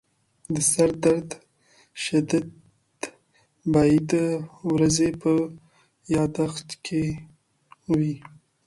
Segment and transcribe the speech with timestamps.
[0.53, 1.29] د سردرد
[2.03, 2.47] شدت
[3.73, 4.13] باید د
[4.73, 5.31] ورځې په
[6.15, 7.03] یادښت کې
[7.97, 8.15] وي.